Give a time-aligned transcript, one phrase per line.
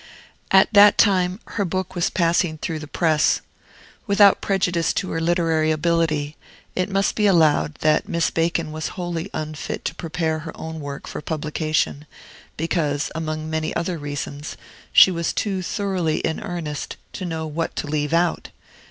[0.49, 3.41] At that time her book was passing through the press.
[4.07, 6.35] Without prejudice to her literary ability,
[6.75, 11.05] it must be allowed that Miss Bacon was wholly unfit to prepare her own work
[11.05, 12.07] for publication,
[12.57, 14.57] because, among many other reasons,
[14.91, 18.49] she was too thoroughly in earnest to know what to leave out.